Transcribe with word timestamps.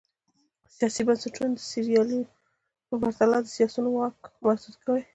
سیاسي 0.77 1.01
بنسټونه 1.07 1.51
د 1.55 1.59
سیریلیون 1.69 2.23
په 2.87 2.93
پرتله 3.01 3.37
د 3.41 3.47
سیاسیونو 3.57 3.89
واک 3.97 4.17
محدود 4.45 4.75
کړي. 4.83 5.03